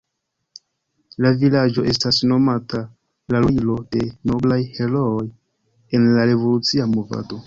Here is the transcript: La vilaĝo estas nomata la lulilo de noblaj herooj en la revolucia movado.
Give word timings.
La 1.25 1.31
vilaĝo 1.41 1.83
estas 1.91 2.21
nomata 2.31 2.81
la 3.35 3.41
lulilo 3.43 3.75
de 3.97 4.01
noblaj 4.31 4.57
herooj 4.79 5.21
en 5.99 6.09
la 6.17 6.25
revolucia 6.31 6.89
movado. 6.95 7.39